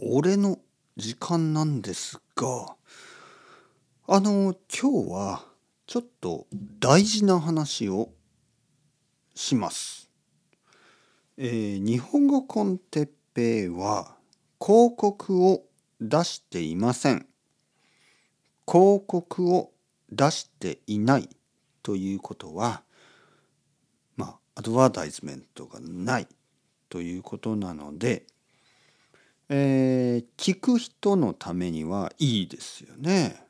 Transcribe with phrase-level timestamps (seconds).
[0.00, 0.60] 俺の
[0.96, 2.76] 時間なんですが
[4.06, 5.44] あの今日は
[5.88, 6.46] ちょっと
[6.78, 8.10] 大事な話を
[9.34, 10.08] します。
[11.36, 14.14] えー日本語コンテッペイは
[14.60, 15.64] 広告を
[16.00, 17.26] 出していません。
[18.70, 19.72] 広告を
[20.12, 21.28] 出していない
[21.82, 22.82] ということは
[24.16, 26.28] まあアドバタイズメントがない
[26.88, 28.26] ということなので、
[29.48, 33.44] えー聞く人のためにはいいですよね。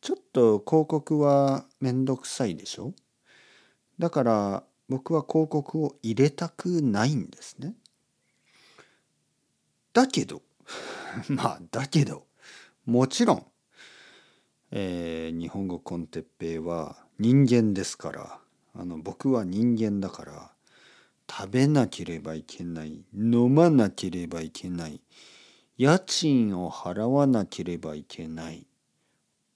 [0.00, 2.92] ちょっと広告はめんどくさいでしょ？
[3.98, 7.74] だから僕は広告を入れたくないんですね。
[9.92, 10.42] だけど
[11.28, 12.26] まあだけど
[12.84, 13.46] もちろん、
[14.70, 18.40] えー日本語コンテッペイは人間ですから
[18.74, 20.51] あの僕は人間だから
[21.30, 25.00] 食べなければいけない飲まなければいけない
[25.78, 28.66] 家賃を払わなければいけない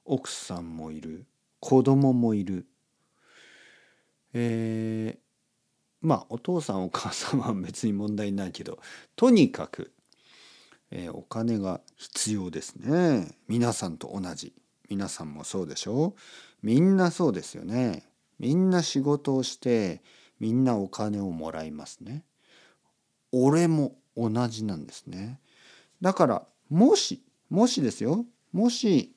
[0.04, 1.26] 奥さんもいる
[1.60, 2.66] 子供もいる。
[4.32, 5.26] えー
[6.02, 8.78] まあお父さんお母さんは別に問題ないけど
[9.16, 9.92] とにかく、
[10.90, 13.36] えーお金が必要ですね。
[13.48, 14.52] 皆さんと同じ。
[14.88, 16.14] 皆さんもそうでしょ
[16.62, 18.04] みんなそうですよね。
[18.38, 20.00] みんな仕事をして
[20.40, 22.24] みんなお金をもらいますね。
[23.32, 25.40] 俺も同じなんですね。
[26.00, 28.24] だからもしもしですよ。
[28.52, 29.14] もし、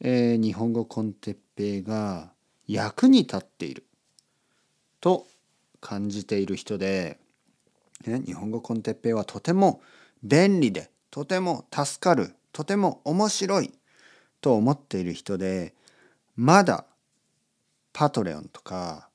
[0.00, 2.32] えー日本語コンテッペイが
[2.66, 3.84] 役に立っている
[5.00, 5.26] と
[5.80, 7.18] 感じている人で、
[8.06, 9.80] ね、日本語コンテッペイはとても
[10.22, 13.72] 便利でとても助かるとても面白い
[14.40, 15.74] と思っている人で
[16.34, 16.84] まだ
[17.92, 19.05] パトレオンとか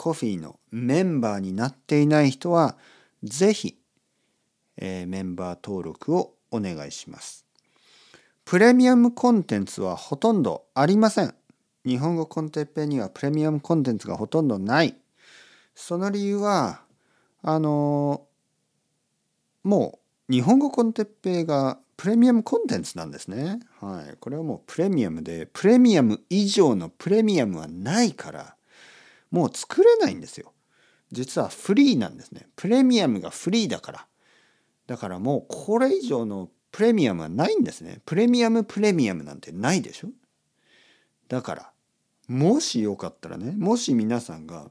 [0.00, 2.78] コフィーのメンバーになっていない人は
[3.22, 3.76] ぜひ、
[4.78, 7.44] えーメンバー登録をお願いします。
[8.46, 11.34] プレミアムコンテンツはほとんどありません。
[11.84, 14.96] 日本語コンテッペにはプレミアムコンテンツがほとんどない。
[15.74, 16.80] その理由は
[17.42, 18.22] あの
[19.62, 19.98] も
[20.30, 23.60] う日本語コンテッペイがプレミアムコンテンツなんですね。
[23.78, 24.16] はい。
[24.18, 28.56] これはもうプレミアムで、プレミアム以上のプレミアムはないから、
[29.30, 30.52] もう作れないんですよ。
[31.12, 32.48] 実はフリーなんですね。
[32.56, 34.06] プレミアムがフリーだから。
[34.86, 38.00] だからもうこれ以上のプレミアムはないんですね。
[38.04, 40.08] プレミアムプレミアムなんてないでしょ
[41.28, 41.72] だから、
[42.28, 44.70] もしよかったらね、もし皆さんが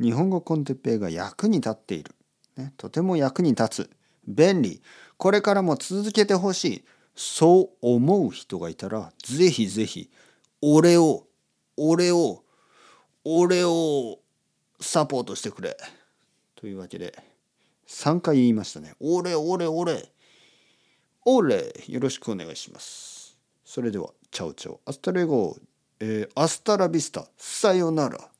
[0.00, 2.14] 日本語コンテッペイが役に立っている、
[2.56, 3.90] ね、とても役に立つ、
[4.26, 4.82] 便利、
[5.18, 10.10] これからも続けてほしい、そう思う人がいたら、ぜひぜひ、
[10.62, 11.26] 俺を、
[11.76, 12.44] 俺を、
[13.24, 14.18] 俺を
[14.80, 15.76] サポートしてくれ。
[16.56, 17.22] というわけで、
[17.86, 18.94] 3回言いましたね。
[19.00, 20.10] 俺、俺、俺。
[21.24, 23.36] 俺、よろしくお願いします。
[23.64, 25.56] それでは、チャオチャオ、アスタレゴ、
[26.00, 28.30] えーアスタラビスタ、さよなら。